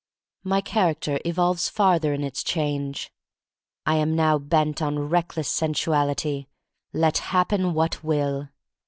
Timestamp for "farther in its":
1.69-2.43